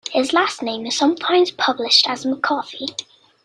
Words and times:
His 0.09 0.33
last 0.33 0.63
name 0.63 0.87
is 0.87 0.97
sometimes 0.97 1.51
published 1.51 2.09
as 2.09 2.25
McCarthy. 2.25 2.87